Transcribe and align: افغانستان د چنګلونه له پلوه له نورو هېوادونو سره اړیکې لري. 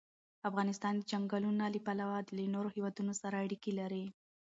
افغانستان 0.49 0.93
د 0.97 1.01
چنګلونه 1.11 1.65
له 1.73 1.79
پلوه 1.85 2.17
له 2.37 2.43
نورو 2.53 2.69
هېوادونو 2.75 3.13
سره 3.21 3.35
اړیکې 3.45 3.71
لري. 3.79 4.05